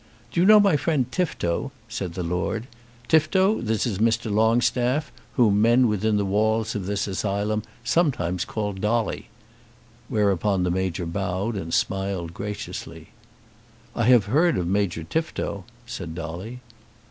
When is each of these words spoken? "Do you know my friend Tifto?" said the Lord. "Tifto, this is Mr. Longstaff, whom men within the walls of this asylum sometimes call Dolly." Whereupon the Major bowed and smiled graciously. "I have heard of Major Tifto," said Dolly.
"Do 0.31 0.39
you 0.39 0.47
know 0.47 0.59
my 0.59 0.77
friend 0.77 1.05
Tifto?" 1.11 1.71
said 1.87 2.15
the 2.15 2.23
Lord. 2.23 2.65
"Tifto, 3.07 3.61
this 3.61 3.85
is 3.85 3.99
Mr. 3.99 4.31
Longstaff, 4.33 5.11
whom 5.33 5.61
men 5.61 5.87
within 5.87 6.17
the 6.17 6.25
walls 6.25 6.73
of 6.73 6.87
this 6.87 7.05
asylum 7.05 7.61
sometimes 7.83 8.43
call 8.43 8.73
Dolly." 8.73 9.29
Whereupon 10.09 10.63
the 10.63 10.71
Major 10.71 11.05
bowed 11.05 11.55
and 11.55 11.71
smiled 11.71 12.33
graciously. 12.33 13.09
"I 13.95 14.05
have 14.05 14.25
heard 14.25 14.57
of 14.57 14.65
Major 14.67 15.03
Tifto," 15.03 15.65
said 15.85 16.15
Dolly. 16.15 16.61